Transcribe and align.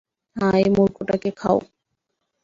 হ্যাঁ, 0.35 0.55
এই 0.57 0.69
মূর্খটাকে 0.69 1.29
খাও। 1.31 1.57